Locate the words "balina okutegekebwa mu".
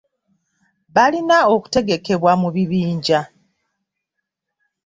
0.95-2.49